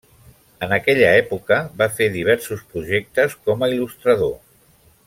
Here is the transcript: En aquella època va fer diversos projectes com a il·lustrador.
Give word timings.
En 0.67 0.71
aquella 0.77 1.09
època 1.17 1.59
va 1.83 1.89
fer 1.99 2.09
diversos 2.17 2.65
projectes 2.73 3.39
com 3.47 3.63
a 3.63 3.71
il·lustrador. 3.77 4.35